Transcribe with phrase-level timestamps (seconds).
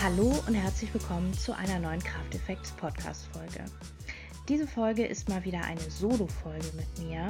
[0.00, 3.64] Hallo und herzlich willkommen zu einer neuen Krafteffekts Podcast Folge.
[4.48, 7.26] Diese Folge ist mal wieder eine Solo-Folge mit mir.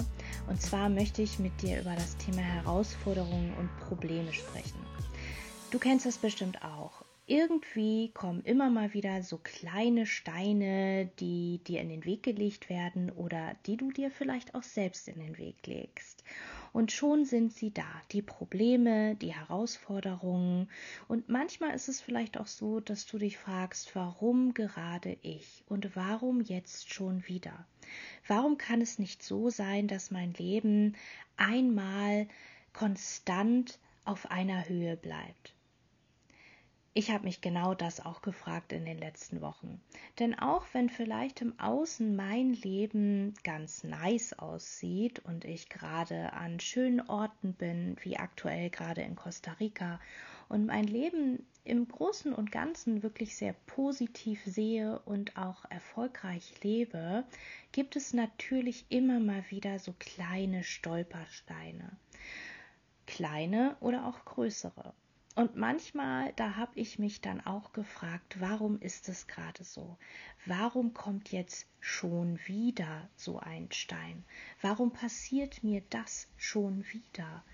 [0.49, 4.79] Und zwar möchte ich mit dir über das Thema Herausforderungen und Probleme sprechen.
[5.71, 11.81] Du kennst das bestimmt auch irgendwie kommen immer mal wieder so kleine Steine, die dir
[11.81, 15.67] in den Weg gelegt werden oder die du dir vielleicht auch selbst in den Weg
[15.67, 16.25] legst.
[16.73, 20.69] Und schon sind sie da, die Probleme, die Herausforderungen.
[21.09, 25.97] Und manchmal ist es vielleicht auch so, dass du dich fragst, warum gerade ich und
[25.97, 27.67] warum jetzt schon wieder?
[28.27, 30.97] Warum kann es nicht so sein, dass mein Leben
[31.37, 32.29] einmal
[32.73, 35.55] konstant auf einer Höhe bleibt?
[36.99, 39.81] Ich habe mich genau das auch gefragt in den letzten Wochen.
[40.19, 46.59] Denn auch wenn vielleicht im Außen mein Leben ganz nice aussieht und ich gerade an
[46.59, 50.01] schönen Orten bin, wie aktuell gerade in Costa Rica,
[50.49, 57.23] und mein Leben im Großen und Ganzen wirklich sehr positiv sehe und auch erfolgreich lebe,
[57.71, 61.97] gibt es natürlich immer mal wieder so kleine Stolpersteine.
[63.07, 64.95] Kleine oder auch größere.
[65.39, 69.97] Und manchmal, da habe ich mich dann auch gefragt, warum ist es gerade so?
[70.47, 74.25] Warum kommt jetzt schon wieder so ein Stein?
[74.63, 77.45] Warum passiert mir das schon wieder?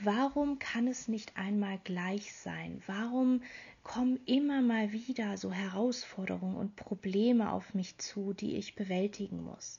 [0.00, 2.82] Warum kann es nicht einmal gleich sein?
[2.88, 3.44] Warum
[3.84, 9.78] kommen immer mal wieder so Herausforderungen und Probleme auf mich zu, die ich bewältigen muss?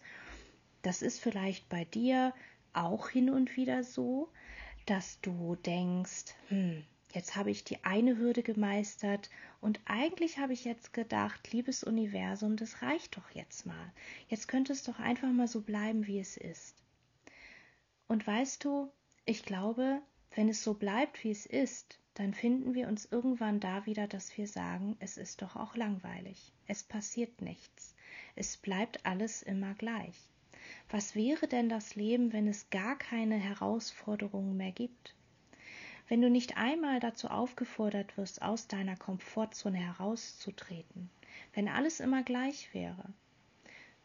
[0.81, 2.33] Das ist vielleicht bei dir
[2.71, 4.29] auch hin und wieder so,
[4.85, 10.63] dass du denkst, hm, Jetzt habe ich die eine Hürde gemeistert und eigentlich habe ich
[10.63, 13.93] jetzt gedacht, liebes Universum, das reicht doch jetzt mal.
[14.27, 16.75] Jetzt könnte es doch einfach mal so bleiben, wie es ist.
[18.07, 18.91] Und weißt du,
[19.25, 20.01] ich glaube,
[20.35, 24.37] wenn es so bleibt, wie es ist, dann finden wir uns irgendwann da wieder, dass
[24.37, 26.53] wir sagen, es ist doch auch langweilig.
[26.67, 27.95] Es passiert nichts.
[28.35, 30.29] Es bleibt alles immer gleich.
[30.89, 35.15] Was wäre denn das Leben, wenn es gar keine Herausforderungen mehr gibt?
[36.09, 41.09] Wenn du nicht einmal dazu aufgefordert wirst, aus deiner Komfortzone herauszutreten,
[41.53, 43.13] wenn alles immer gleich wäre.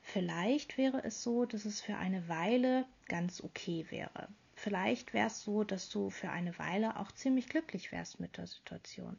[0.03, 4.29] Vielleicht wäre es so, dass es für eine Weile ganz okay wäre.
[4.55, 8.47] Vielleicht wäre es so, dass du für eine Weile auch ziemlich glücklich wärst mit der
[8.47, 9.17] Situation.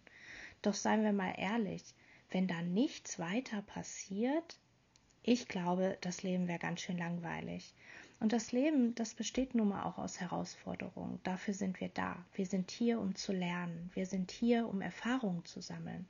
[0.61, 1.83] Doch seien wir mal ehrlich,
[2.29, 4.59] wenn da nichts weiter passiert,
[5.23, 7.73] ich glaube, das Leben wäre ganz schön langweilig.
[8.19, 11.19] Und das Leben, das besteht nun mal auch aus Herausforderungen.
[11.23, 12.25] Dafür sind wir da.
[12.33, 13.91] Wir sind hier, um zu lernen.
[13.93, 16.07] Wir sind hier, um Erfahrungen zu sammeln.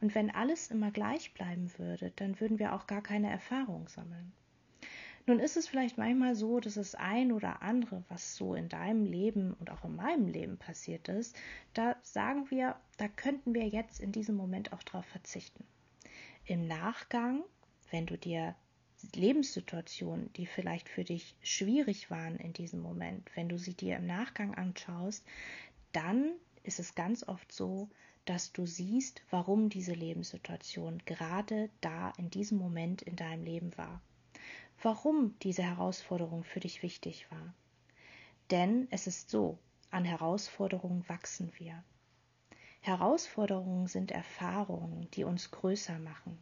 [0.00, 4.32] Und wenn alles immer gleich bleiben würde, dann würden wir auch gar keine Erfahrung sammeln.
[5.28, 9.04] Nun ist es vielleicht manchmal so, dass das ein oder andere, was so in deinem
[9.04, 11.36] Leben und auch in meinem Leben passiert ist,
[11.74, 15.64] da sagen wir, da könnten wir jetzt in diesem Moment auch darauf verzichten.
[16.46, 17.42] Im Nachgang,
[17.90, 18.54] wenn du dir
[19.14, 24.06] Lebenssituationen, die vielleicht für dich schwierig waren in diesem Moment, wenn du sie dir im
[24.06, 25.24] Nachgang anschaust,
[25.92, 26.32] dann
[26.64, 27.88] ist es ganz oft so,
[28.24, 34.02] dass du siehst, warum diese Lebenssituation gerade da in diesem Moment in deinem Leben war.
[34.82, 37.54] Warum diese Herausforderung für dich wichtig war.
[38.50, 39.58] Denn es ist so,
[39.90, 41.82] an Herausforderungen wachsen wir.
[42.80, 46.38] Herausforderungen sind Erfahrungen, die uns größer machen.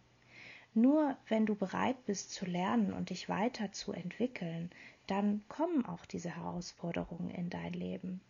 [0.77, 4.71] Nur wenn du bereit bist zu lernen und dich weiterzuentwickeln,
[5.07, 8.21] dann kommen auch diese Herausforderungen in dein Leben.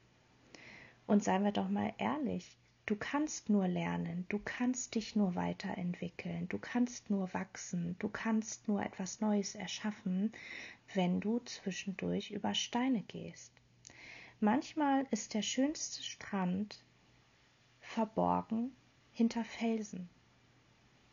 [1.09, 6.49] Und seien wir doch mal ehrlich, du kannst nur lernen, du kannst dich nur weiterentwickeln,
[6.49, 10.31] du kannst nur wachsen, du kannst nur etwas Neues erschaffen,
[10.95, 13.51] wenn du zwischendurch über Steine gehst.
[14.39, 16.81] Manchmal ist der schönste Strand
[17.81, 18.71] verborgen
[19.13, 20.09] hinter Felsen.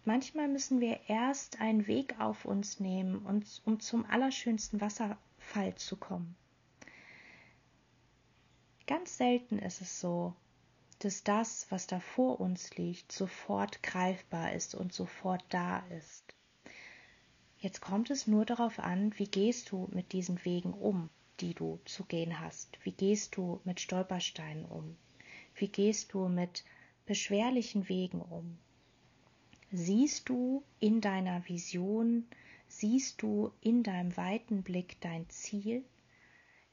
[0.05, 3.25] Manchmal müssen wir erst einen Weg auf uns nehmen,
[3.63, 6.35] um zum allerschönsten Wasserfall zu kommen.
[8.85, 10.33] Ganz selten ist es so,
[10.99, 16.33] dass das, was da vor uns liegt, sofort greifbar ist und sofort da ist.
[17.59, 21.09] Jetzt kommt es nur darauf an, wie gehst du mit diesen Wegen um,
[21.39, 22.77] die du zu gehen hast?
[22.83, 24.97] Wie gehst du mit Stolpersteinen um?
[25.55, 26.65] Wie gehst du mit
[27.05, 28.57] beschwerlichen Wegen um?
[29.75, 32.27] Siehst du in deiner Vision,
[32.67, 35.83] siehst du in deinem weiten Blick dein Ziel?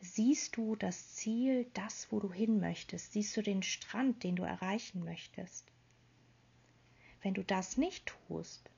[0.00, 3.14] Siehst du das Ziel, das, wo du hin möchtest?
[3.14, 5.64] Siehst du den Strand, den du erreichen möchtest?
[7.22, 8.68] Wenn du das nicht tust,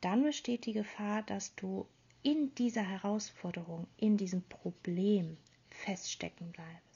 [0.00, 1.88] dann besteht die Gefahr, dass du
[2.22, 5.36] in dieser Herausforderung, in diesem Problem
[5.70, 6.93] feststecken bleibst.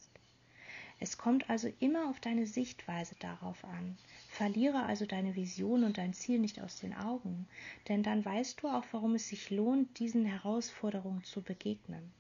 [1.01, 3.97] Es kommt also immer auf deine Sichtweise darauf an.
[4.29, 7.47] Verliere also deine Vision und dein Ziel nicht aus den Augen,
[7.89, 12.13] denn dann weißt du auch, warum es sich lohnt, diesen Herausforderungen zu begegnen.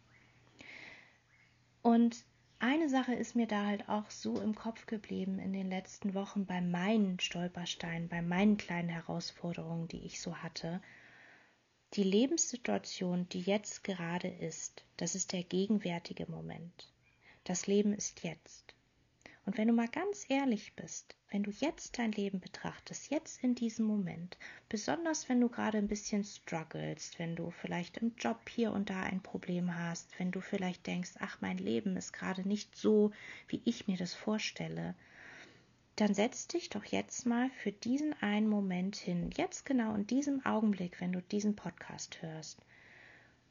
[1.82, 2.24] Und
[2.60, 6.44] eine Sache ist mir da halt auch so im Kopf geblieben in den letzten Wochen
[6.44, 10.80] bei meinen Stolpersteinen, bei meinen kleinen Herausforderungen, die ich so hatte.
[11.94, 16.92] Die Lebenssituation, die jetzt gerade ist, das ist der gegenwärtige Moment.
[17.48, 18.74] Das Leben ist jetzt.
[19.46, 23.54] Und wenn du mal ganz ehrlich bist, wenn du jetzt dein Leben betrachtest, jetzt in
[23.54, 24.36] diesem Moment,
[24.68, 29.02] besonders wenn du gerade ein bisschen strugglest, wenn du vielleicht im Job hier und da
[29.02, 33.12] ein Problem hast, wenn du vielleicht denkst, ach, mein Leben ist gerade nicht so,
[33.48, 34.94] wie ich mir das vorstelle,
[35.96, 40.44] dann setz dich doch jetzt mal für diesen einen Moment hin, jetzt genau in diesem
[40.44, 42.60] Augenblick, wenn du diesen Podcast hörst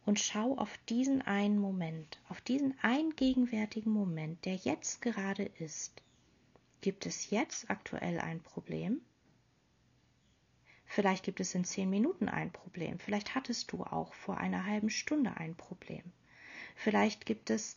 [0.07, 6.01] und schau auf diesen einen Moment, auf diesen einen gegenwärtigen Moment, der jetzt gerade ist.
[6.79, 9.01] Gibt es jetzt aktuell ein Problem?
[10.85, 12.99] Vielleicht gibt es in zehn Minuten ein Problem.
[12.99, 16.03] Vielleicht hattest du auch vor einer halben Stunde ein Problem.
[16.77, 17.75] Vielleicht gibt es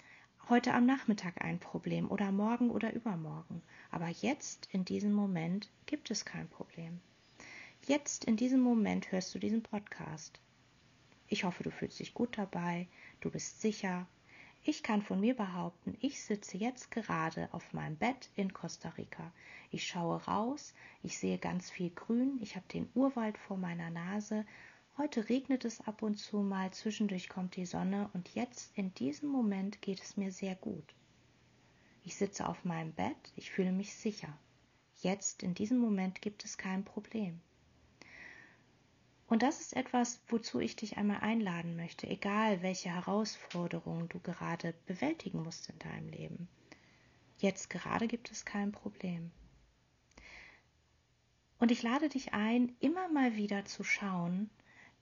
[0.48, 3.60] heute am Nachmittag ein Problem oder morgen oder übermorgen.
[3.90, 7.00] Aber jetzt, in diesem Moment, gibt es kein Problem.
[7.88, 10.38] Jetzt, in diesem Moment, hörst du diesen Podcast.
[11.32, 12.88] Ich hoffe, du fühlst dich gut dabei,
[13.20, 14.08] du bist sicher.
[14.64, 19.32] Ich kann von mir behaupten, ich sitze jetzt gerade auf meinem Bett in Costa Rica.
[19.70, 20.74] Ich schaue raus,
[21.04, 24.44] ich sehe ganz viel Grün, ich habe den Urwald vor meiner Nase.
[24.98, 29.28] Heute regnet es ab und zu mal, zwischendurch kommt die Sonne und jetzt in diesem
[29.28, 30.94] Moment geht es mir sehr gut.
[32.02, 34.36] Ich sitze auf meinem Bett, ich fühle mich sicher.
[34.96, 37.40] Jetzt in diesem Moment gibt es kein Problem.
[39.30, 44.74] Und das ist etwas, wozu ich dich einmal einladen möchte, egal welche Herausforderungen du gerade
[44.86, 46.48] bewältigen musst in deinem Leben.
[47.38, 49.30] Jetzt gerade gibt es kein Problem.
[51.60, 54.50] Und ich lade dich ein, immer mal wieder zu schauen,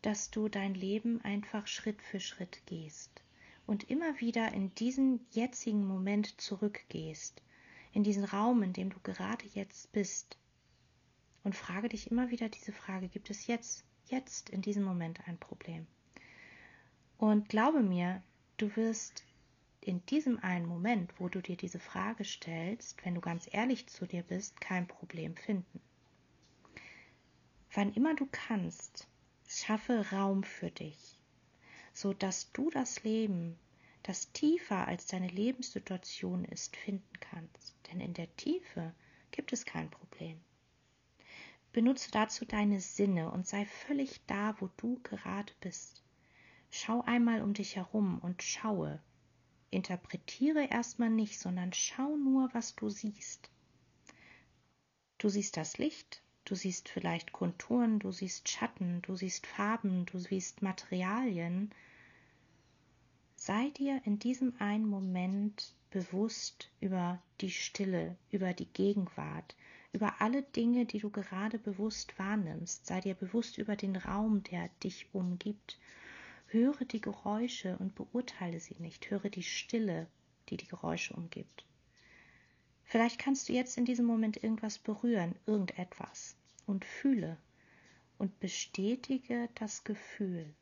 [0.03, 3.23] dass du dein Leben einfach Schritt für Schritt gehst
[3.67, 7.41] und immer wieder in diesen jetzigen Moment zurückgehst,
[7.95, 10.37] in diesen Raum, in dem du gerade jetzt bist.
[11.45, 15.39] Und frage dich immer wieder diese Frage, gibt es jetzt jetzt in diesem Moment ein
[15.39, 15.87] Problem.
[17.17, 18.23] Und glaube mir,
[18.57, 19.25] du wirst
[19.81, 24.07] in diesem einen Moment, wo du dir diese Frage stellst, wenn du ganz ehrlich zu
[24.07, 25.81] dir bist, kein Problem finden.
[27.73, 29.09] Wann immer du kannst,
[29.49, 31.19] schaffe Raum für dich,
[31.93, 33.59] so dass du das Leben,
[34.03, 37.75] das tiefer als deine Lebenssituation ist, finden kannst.
[37.91, 38.95] Denn in der Tiefe
[39.31, 40.41] gibt es kein Problem.
[41.73, 46.03] Benutze dazu deine Sinne und sei völlig da, wo du gerade bist.
[46.71, 49.01] Schau einmal um dich herum und schaue.
[49.71, 53.51] Interpretiere erstmal nicht, sondern schau nur, was du siehst.
[55.19, 60.19] Du siehst das Licht, du siehst vielleicht Konturen, du siehst Schatten, du siehst Farben, du
[60.19, 61.71] siehst Materialien.
[63.37, 69.55] Sei dir in diesem einen Moment bewusst über die Stille, über die Gegenwart,
[69.99, 72.87] über alle Dinge, die du gerade bewusst wahrnimmst.
[72.87, 75.77] Sei dir bewusst über den Raum, der dich umgibt.
[76.47, 79.11] Höre die Geräusche und beurteile sie nicht.
[79.11, 80.07] Höre die Stille,
[80.51, 81.65] die die Geräusche umgibt.
[82.85, 87.37] Vielleicht kannst du jetzt in diesem Moment irgendwas berühren, irgendetwas, und fühle
[88.19, 90.55] und bestätige das Gefühl.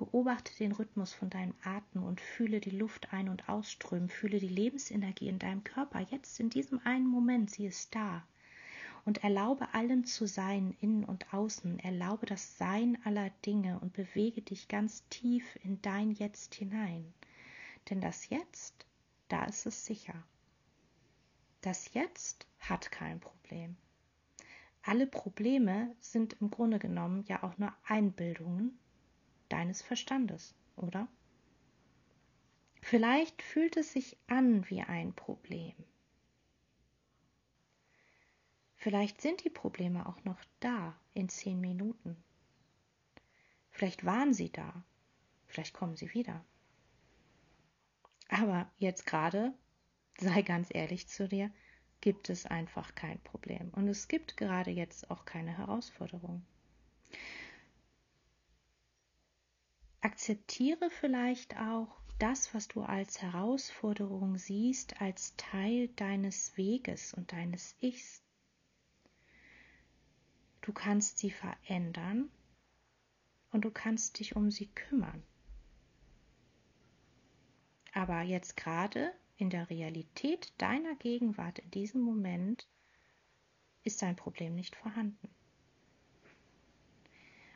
[0.00, 4.08] Beobachte den Rhythmus von deinem Atem und fühle die Luft ein- und ausströmen.
[4.08, 6.00] Fühle die Lebensenergie in deinem Körper.
[6.00, 8.26] Jetzt in diesem einen Moment, sie ist da.
[9.04, 11.80] Und erlaube allem zu sein, innen und außen.
[11.80, 17.12] Erlaube das Sein aller Dinge und bewege dich ganz tief in dein Jetzt hinein.
[17.90, 18.86] Denn das Jetzt,
[19.28, 20.14] da ist es sicher.
[21.60, 23.76] Das Jetzt hat kein Problem.
[24.80, 28.78] Alle Probleme sind im Grunde genommen ja auch nur Einbildungen
[29.50, 31.08] deines Verstandes, oder?
[32.80, 35.74] Vielleicht fühlt es sich an wie ein Problem.
[38.76, 42.16] Vielleicht sind die Probleme auch noch da in zehn Minuten.
[43.70, 44.84] Vielleicht waren sie da.
[45.46, 46.42] Vielleicht kommen sie wieder.
[48.28, 49.52] Aber jetzt gerade,
[50.18, 51.50] sei ganz ehrlich zu dir,
[52.00, 53.68] gibt es einfach kein Problem.
[53.70, 56.42] Und es gibt gerade jetzt auch keine Herausforderung.
[60.02, 67.76] Akzeptiere vielleicht auch das, was du als Herausforderung siehst, als Teil deines Weges und deines
[67.80, 68.22] Ichs.
[70.62, 72.30] Du kannst sie verändern
[73.50, 75.22] und du kannst dich um sie kümmern.
[77.92, 82.68] Aber jetzt gerade in der Realität deiner Gegenwart in diesem Moment
[83.82, 85.34] ist dein Problem nicht vorhanden.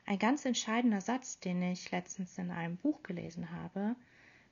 [0.06, 3.96] Ein ganz entscheidender Satz, den ich letztens in einem Buch gelesen habe,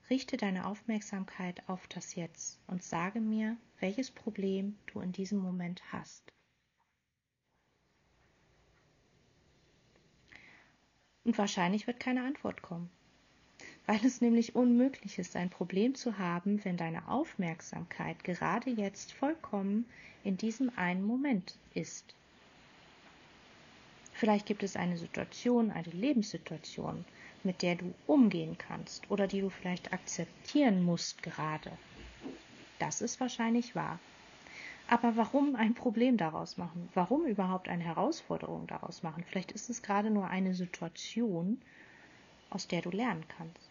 [0.09, 5.81] richte deine Aufmerksamkeit auf das Jetzt und sage mir, welches Problem du in diesem Moment
[5.91, 6.33] hast.
[11.23, 12.89] Und wahrscheinlich wird keine Antwort kommen,
[13.85, 19.85] weil es nämlich unmöglich ist, ein Problem zu haben, wenn deine Aufmerksamkeit gerade jetzt vollkommen
[20.23, 22.15] in diesem einen Moment ist.
[24.23, 27.03] Vielleicht gibt es eine Situation, eine Lebenssituation,
[27.43, 31.69] mit der du umgehen kannst oder die du vielleicht akzeptieren musst gerade.
[32.79, 33.99] Das ist wahrscheinlich wahr.
[34.87, 36.87] Aber warum ein Problem daraus machen?
[36.93, 39.25] Warum überhaupt eine Herausforderung daraus machen?
[39.27, 41.61] Vielleicht ist es gerade nur eine Situation,
[42.49, 43.69] aus der du lernen kannst.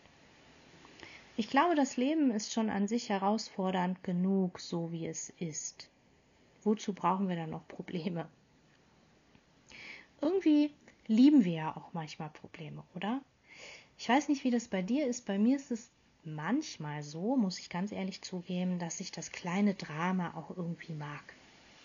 [1.38, 5.88] Ich glaube, das Leben ist schon an sich herausfordernd genug, so wie es ist.
[6.62, 8.28] Wozu brauchen wir dann noch Probleme?
[10.23, 10.73] Irgendwie
[11.09, 13.21] lieben wir ja auch manchmal Probleme, oder?
[13.99, 15.26] Ich weiß nicht, wie das bei dir ist.
[15.26, 15.91] Bei mir ist es
[16.25, 21.23] manchmal so, muss ich ganz ehrlich zugeben, dass ich das kleine Drama auch irgendwie mag.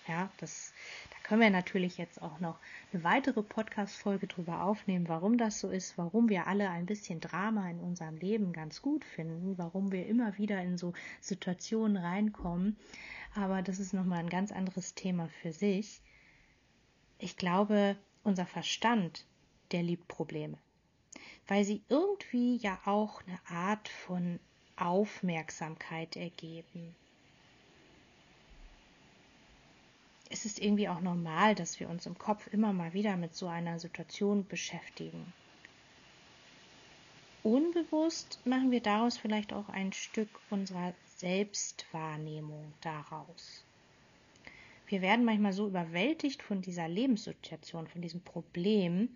[0.08, 0.72] Ja, das,
[1.10, 2.60] da können wir natürlich jetzt auch noch
[2.94, 7.70] eine weitere Podcast-Folge drüber aufnehmen, warum das so ist, warum wir alle ein bisschen Drama
[7.70, 12.78] in unserem Leben ganz gut finden, warum wir immer wieder in so Situationen reinkommen.
[13.36, 16.02] Aber das ist nochmal ein ganz anderes Thema für sich.
[17.20, 19.26] Ich glaube, unser Verstand,
[19.72, 20.58] der liebt Probleme
[21.48, 24.40] weil sie irgendwie ja auch eine Art von
[24.76, 26.96] Aufmerksamkeit ergeben.
[30.30, 33.48] Es ist irgendwie auch normal, dass wir uns im Kopf immer mal wieder mit so
[33.48, 35.34] einer Situation beschäftigen.
[37.44, 43.64] Unbewusst machen wir daraus vielleicht auch ein Stück unserer Selbstwahrnehmung daraus.
[44.88, 49.10] Wir werden manchmal so überwältigt von dieser Lebenssituation, von diesem Problem,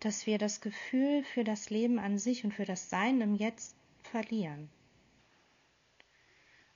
[0.00, 3.76] dass wir das Gefühl für das Leben an sich und für das Sein im Jetzt
[4.02, 4.68] verlieren.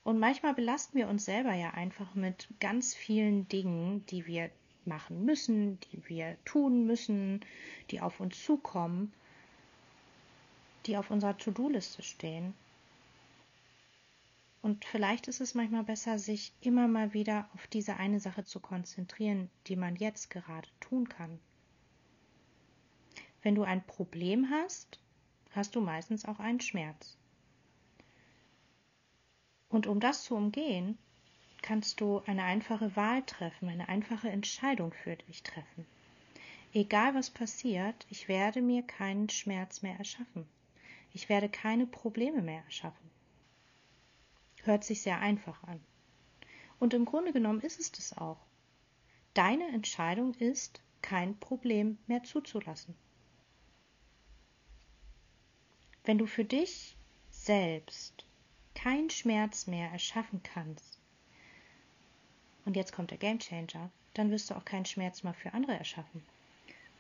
[0.05, 4.51] Und manchmal belasten wir uns selber ja einfach mit ganz vielen Dingen, die wir
[4.85, 7.45] machen müssen, die wir tun müssen,
[7.91, 9.13] die auf uns zukommen,
[10.87, 12.55] die auf unserer To-Do-Liste stehen.
[14.61, 18.61] Und vielleicht ist es manchmal besser, sich immer mal wieder auf diese eine Sache zu
[18.61, 21.39] konzentrieren, die man jetzt gerade tun kann.
[23.43, 25.01] Wenn du ein Problem hast,
[25.51, 27.17] hast du meistens auch einen Schmerz.
[29.69, 30.99] Und um das zu umgehen,
[31.63, 35.87] kannst du eine einfache Wahl treffen, eine einfache Entscheidung für dich treffen.
[36.73, 40.47] Egal was passiert, ich werde mir keinen Schmerz mehr erschaffen.
[41.13, 43.08] Ich werde keine Probleme mehr erschaffen.
[44.69, 45.81] Hört sich sehr einfach an.
[46.79, 48.37] Und im Grunde genommen ist es das auch.
[49.33, 52.95] Deine Entscheidung ist, kein Problem mehr zuzulassen.
[56.05, 56.99] Wenn du für dich
[57.31, 58.27] selbst
[58.75, 61.01] keinen Schmerz mehr erschaffen kannst,
[62.67, 65.79] und jetzt kommt der Game Changer, dann wirst du auch keinen Schmerz mehr für andere
[65.79, 66.23] erschaffen.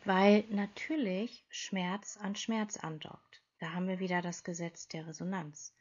[0.06, 3.42] Weil natürlich Schmerz an Schmerz andockt.
[3.58, 5.74] Da haben wir wieder das Gesetz der Resonanz.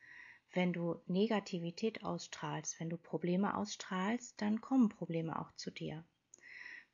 [0.58, 6.04] Wenn du Negativität ausstrahlst, wenn du Probleme ausstrahlst, dann kommen Probleme auch zu dir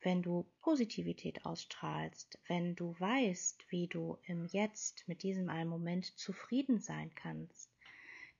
[0.04, 6.06] wenn du Positivität ausstrahlst, wenn du weißt, wie du im Jetzt mit diesem einen Moment
[6.20, 7.72] zufrieden sein kannst,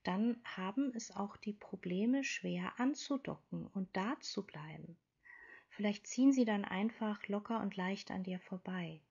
[0.04, 4.98] dann haben es auch die Probleme schwer anzudocken und da zu bleiben.
[5.70, 9.02] Vielleicht ziehen sie dann einfach locker und leicht an dir vorbei.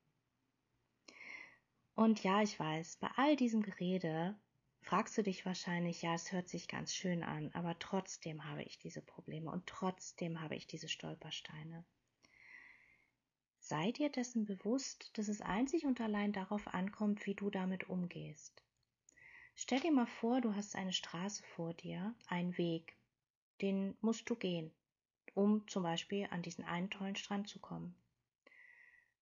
[1.94, 4.36] Und ja, ich weiß, bei all diesem Gerede
[4.82, 8.78] fragst du dich wahrscheinlich, ja, es hört sich ganz schön an, aber trotzdem habe ich
[8.78, 11.84] diese Probleme und trotzdem habe ich diese Stolpersteine.
[13.58, 18.62] Sei dir dessen bewusst, dass es einzig und allein darauf ankommt, wie du damit umgehst.
[19.54, 22.96] Stell dir mal vor, du hast eine Straße vor dir, einen Weg,
[23.60, 24.72] den musst du gehen,
[25.34, 27.94] um zum Beispiel an diesen einen tollen Strand zu kommen.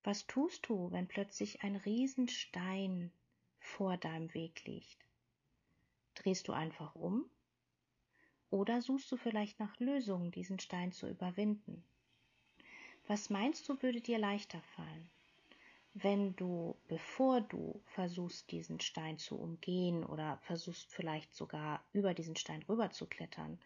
[0.03, 3.11] Was tust du, wenn plötzlich ein Riesenstein
[3.59, 5.10] vor deinem Weg liegt?
[6.21, 7.25] Drehst du einfach um?
[8.51, 11.83] Oder suchst du vielleicht nach Lösungen, diesen Stein zu überwinden?
[13.07, 15.09] Was meinst du, würde dir leichter fallen,
[15.95, 22.35] wenn du, bevor du versuchst, diesen Stein zu umgehen oder versuchst vielleicht sogar über diesen
[22.35, 23.59] Stein rüber zu klettern,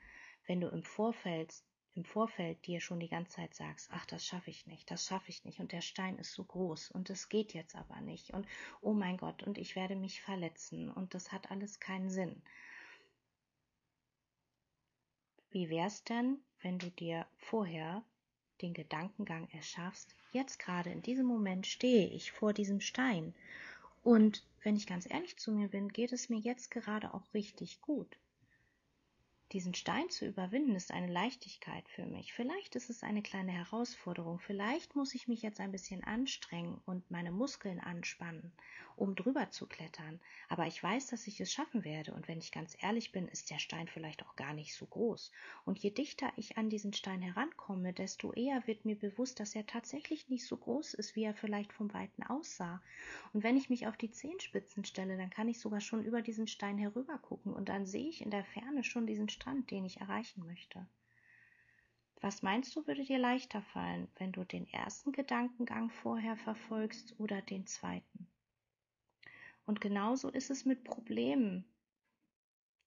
[0.48, 1.54] wenn du im Vorfeld
[1.96, 5.30] im Vorfeld dir schon die ganze Zeit sagst, ach, das schaffe ich nicht, das schaffe
[5.30, 8.46] ich nicht und der Stein ist so groß und es geht jetzt aber nicht und
[8.82, 12.42] oh mein Gott und ich werde mich verletzen und das hat alles keinen Sinn.
[15.52, 18.04] Wie wär's denn, wenn du dir vorher
[18.62, 23.34] den Gedankengang erschaffst, jetzt gerade in diesem Moment stehe ich vor diesem Stein
[24.04, 27.82] und wenn ich ganz ehrlich zu mir bin, geht es mir jetzt gerade auch richtig
[27.82, 28.18] gut.
[29.52, 32.34] Diesen Stein zu überwinden ist eine Leichtigkeit für mich.
[32.34, 34.40] Vielleicht ist es eine kleine Herausforderung.
[34.40, 38.52] Vielleicht muss ich mich jetzt ein bisschen anstrengen und meine Muskeln anspannen,
[38.96, 40.20] um drüber zu klettern.
[40.50, 42.14] Aber ich weiß, dass ich es schaffen werde.
[42.14, 45.32] Und wenn ich ganz ehrlich bin, ist der Stein vielleicht auch gar nicht so groß.
[45.64, 49.68] Und je dichter ich an diesen Stein herankomme, desto eher wird mir bewusst, dass er
[49.68, 52.82] tatsächlich nicht so groß ist, wie er vielleicht vom Weiten aussah.
[53.32, 56.48] Und wenn ich mich auf die Zehenspitzen stelle, dann kann ich sogar schon über diesen
[56.48, 60.02] Stein herüber gucken und dann sehe ich in der Ferne schon diesen Strand, den ich
[60.02, 60.88] erreichen möchte.
[62.22, 67.42] Was meinst du, würde dir leichter fallen, wenn du den ersten Gedankengang vorher verfolgst oder
[67.42, 68.28] den zweiten?
[69.66, 71.66] Und genauso ist es mit Problemen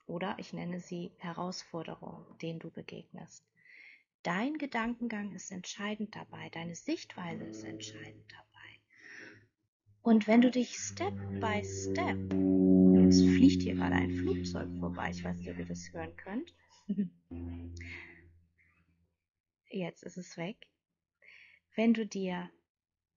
[0.06, 3.44] oder ich nenne sie Herausforderungen, denen du begegnest.
[4.22, 8.47] Dein Gedankengang ist entscheidend dabei, deine Sichtweise ist entscheidend dabei.
[10.02, 12.18] Und wenn du dich Step by Step
[13.08, 15.10] Jetzt fliegt hier gerade ein Flugzeug vorbei.
[15.10, 16.54] Ich weiß nicht, ob ihr das hören könnt.
[19.70, 20.66] Jetzt ist es weg.
[21.74, 22.50] Wenn du dir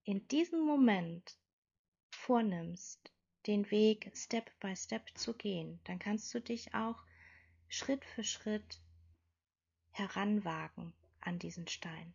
[0.05, 1.37] in diesem Moment
[2.09, 3.11] vornimmst,
[3.47, 7.03] den Weg Step by Step zu gehen, dann kannst du dich auch
[7.67, 8.79] Schritt für Schritt
[9.89, 12.13] heranwagen an diesen Stein.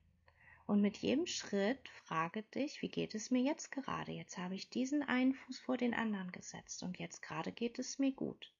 [0.67, 4.11] Und mit jedem Schritt frage dich, wie geht es mir jetzt gerade?
[4.11, 8.01] Jetzt habe ich diesen einen Fuß vor den anderen gesetzt und jetzt gerade geht es
[8.01, 8.53] mir gut.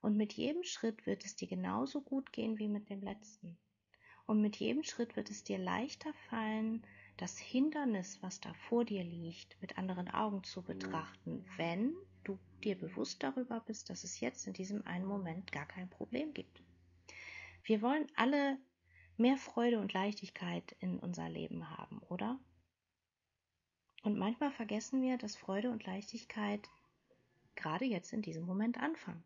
[0.00, 3.58] Und mit jedem Schritt wird es dir genauso gut gehen wie mit dem letzten.
[4.24, 6.86] Und mit jedem Schritt wird es dir leichter fallen,
[7.18, 11.94] das Hindernis, was da vor dir liegt, mit anderen Augen zu betrachten, wenn
[12.24, 16.32] du dir bewusst darüber bist, dass es jetzt in diesem einen Moment gar kein Problem
[16.32, 16.62] gibt.
[17.64, 18.58] Wir wollen alle
[19.18, 22.38] mehr Freude und Leichtigkeit in unser Leben haben, oder?
[24.02, 26.68] Und manchmal vergessen wir, dass Freude und Leichtigkeit
[27.56, 29.22] gerade jetzt in diesem Moment anfangen.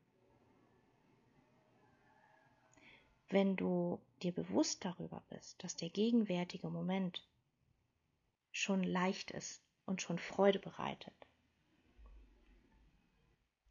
[3.28, 7.26] Wenn du dir bewusst darüber bist, dass der gegenwärtige Moment
[8.50, 11.14] schon leicht ist und schon Freude bereitet,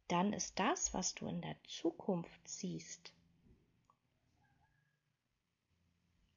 [0.08, 3.12] dann ist das, was du in der Zukunft siehst,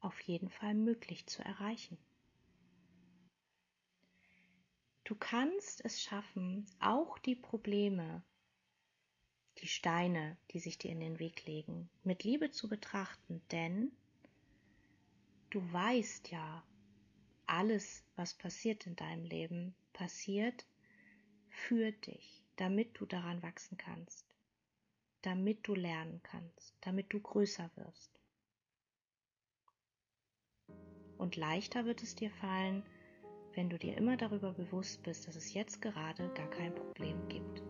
[0.06, 1.98] auf jeden Fall möglich zu erreichen.
[5.04, 8.24] Du kannst es schaffen, auch die Probleme,
[9.60, 13.91] die Steine, die sich dir in den Weg legen, mit Liebe zu betrachten, denn
[15.50, 16.63] du weißt ja,
[17.48, 20.65] alles, was passiert in deinem Leben, passiert
[21.50, 24.26] für dich, damit du daran wachsen kannst,
[25.22, 28.25] damit du lernen kannst, damit du größer wirst.
[31.17, 32.84] Und leichter wird es dir fallen,
[33.54, 37.63] wenn du dir immer darüber bewusst bist, dass es jetzt gerade gar kein Problem gibt.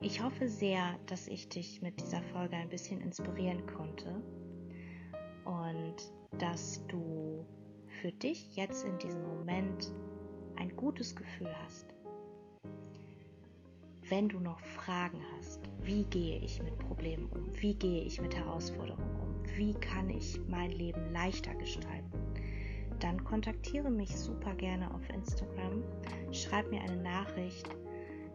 [0.00, 4.20] Ich hoffe sehr, dass ich dich mit dieser Folge ein bisschen inspirieren konnte
[5.44, 5.94] und
[6.38, 7.46] dass du
[8.00, 9.92] für dich jetzt in diesem Moment
[10.56, 11.86] ein gutes Gefühl hast.
[14.08, 18.34] Wenn du noch Fragen hast, wie gehe ich mit Problemen um, wie gehe ich mit
[18.34, 19.21] Herausforderungen um,
[19.56, 22.12] wie kann ich mein Leben leichter gestalten,
[23.00, 25.82] dann kontaktiere mich super gerne auf Instagram,
[26.30, 27.68] schreib mir eine Nachricht.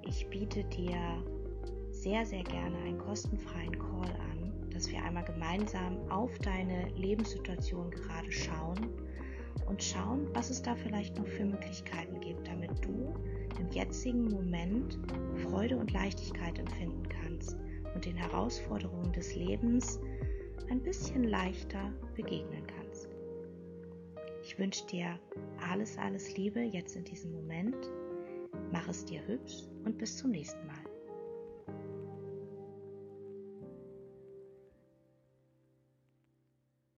[0.05, 1.23] Ich biete dir
[1.91, 8.31] sehr, sehr gerne einen kostenfreien Call an, dass wir einmal gemeinsam auf deine Lebenssituation gerade
[8.31, 8.89] schauen
[9.67, 13.13] und schauen, was es da vielleicht noch für Möglichkeiten gibt, damit du
[13.59, 14.99] im jetzigen Moment
[15.43, 17.57] Freude und Leichtigkeit empfinden kannst
[17.95, 19.99] und den Herausforderungen des Lebens
[20.69, 23.09] ein bisschen leichter begegnen kannst.
[24.43, 25.19] Ich wünsche dir
[25.69, 27.75] alles, alles Liebe jetzt in diesem Moment.
[28.71, 30.76] Mach es dir hübsch und bis zum nächsten Mal.